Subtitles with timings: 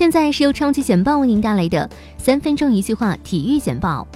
[0.00, 4.08] 现在是由超级简报为您带来的三分钟一句话体育简报。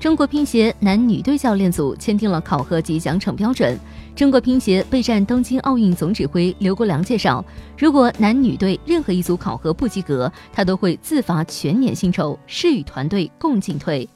[0.00, 3.78] 中国乒协男女队教练组签订了考核及奖惩标准。
[4.16, 7.44] 中国乒协备战东京奥运总指挥刘国梁介绍，
[7.76, 14.08] 如果男女队任何一组考核不及格，他都会自罚全年薪酬，誓与团队共进退。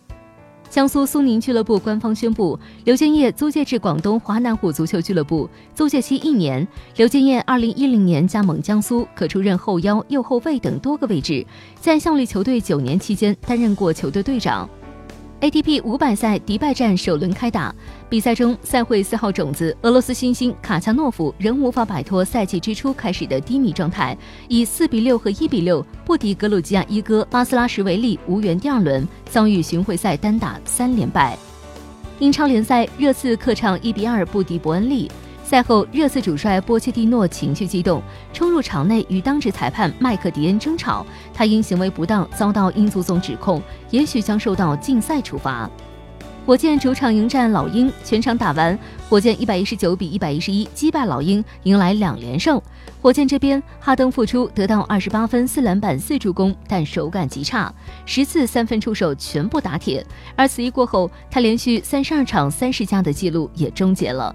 [0.69, 6.67] 江苏苏宁俱乐部官方宣布，刘建业租借至广东华南虎足球俱乐部，租借期一年。
[6.97, 11.45] 刘建业二零一零年加盟江苏，可出任后腰、右后卫等多个位置，
[11.81, 14.69] 在效力球队九年期间，担任过球队队长。
[15.39, 17.75] ATP 五百赛迪拜站首轮开打，
[18.09, 24.17] 比赛中赛会四号种子俄罗斯新星卡恰诺夫仍无法摆脱赛季之初开始的低迷状态，
[24.49, 31.37] 以四比六和一比六不敌格鲁吉亚一哥巴斯拉什维利，无缘第二轮，遭遇巡回赛单打三连败。
[32.19, 35.11] 英超联赛热刺客场一比二不敌伯恩利。
[35.47, 41.07] 赛后，热刺主帅波切蒂诺情绪激动，冲入场内与当值裁判麦克迪恩争吵。
[41.33, 43.63] 他因行为不当遭到英足总指控，
[43.93, 45.71] 也许将受到禁赛处罚。
[46.45, 48.77] 火箭主场迎战老鹰，全场打完，
[49.09, 52.61] 火箭一百一十九比一百一十一击败老鹰，迎来两连胜。
[53.01, 57.73] 火箭这边，哈登复出得到二十八分、四篮板、四助攻，但手感极差，
[58.05, 60.05] 十次三分出手全部打铁。
[60.35, 64.35] 而此役过后，他连续三十二场三十加的记录也终结了。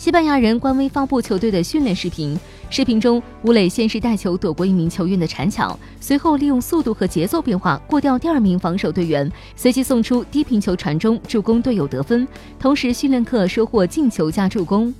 [0.00, 2.34] 西班牙人官微发布球队的训练视频，
[2.70, 12.26] 视频中吴磊先是带球躲过一名球员的铲抢，随后利用速度和节奏变化过掉第二名防守队员，随即送出低平球传中助攻队友得分，
[12.58, 14.90] 同时训练课收获进球加助攻。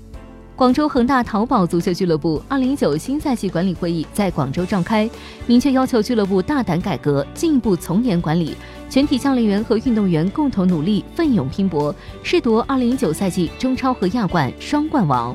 [0.55, 5.09] 广州恒大淘宝足球俱乐部二零一九新赛季管理会议在广州召开，
[5.47, 8.55] 明确要求俱乐部大胆改革，进一步从严管理，
[8.91, 15.35] 全体教练员和运动员共同努力，奋勇拼搏，誓夺二零一九赛季中超和亚冠双冠王。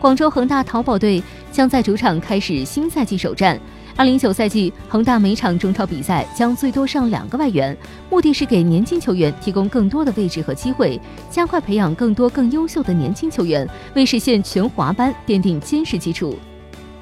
[0.00, 3.60] 广州恒大淘宝队将在主场开始新赛季首战。
[3.94, 7.76] 二零一九赛季，恒大每场中超比赛将最多上两个外援，
[8.08, 10.98] 目的是给年轻球员提供更多的位置和机会，
[11.30, 16.38] 加快培养更多更优秀的年轻球员，为实现全华班奠定坚实基础。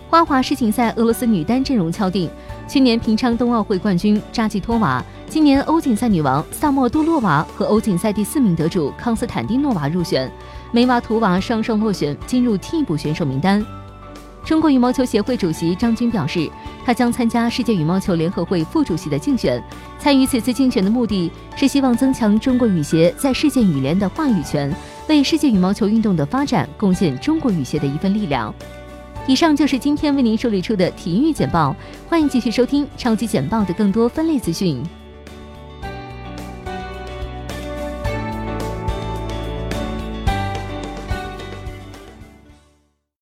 [0.08, 2.28] 花滑世锦赛俄罗斯女单阵容敲定，
[2.70, 10.30] 去年平昌冬奥会冠军扎季托娃，今年欧锦赛女王萨莫杜洛娃和欧锦赛第四名得主康斯坦丁诺娃入选，
[10.70, 13.66] 梅娃图娃双双落选，进入替补选手名单。
[14.44, 16.48] 中国羽毛球协会主席张军表示，
[16.84, 19.60] 他将参加世界羽毛球联合会副主席的竞选。
[19.98, 24.72] 参与此次竞选的目的是希望增强中国羽协在世界羽联的话语权，
[25.08, 28.54] 为世界羽毛球运动的发展贡献中国羽协的一份力量。
[29.26, 31.74] 以上就是今天为您梳理出的体育简报，
[32.08, 34.82] 欢迎继续收听超级简报的更多分类资讯。